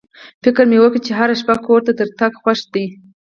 [0.43, 2.85] فکر مې وکړ چې هره شپه کور ته تر تګ خو ښه دی.